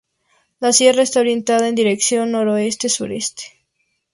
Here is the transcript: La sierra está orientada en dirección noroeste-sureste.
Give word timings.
La 0.59 0.73
sierra 0.73 1.03
está 1.03 1.19
orientada 1.19 1.67
en 1.67 1.75
dirección 1.75 2.31
noroeste-sureste. 2.31 3.53